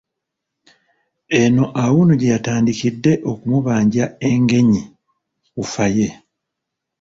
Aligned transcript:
Eno 1.39 1.65
Auno 1.83 2.13
gye 2.19 2.33
yatandikidde 2.35 3.11
okumubanja 3.31 4.05
Engenyi 4.29 4.81
wuufa 5.55 5.85
ye. 5.95 6.09